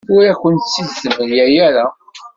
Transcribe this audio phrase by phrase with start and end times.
[0.13, 1.85] Ur akent-tt-id-temla ara.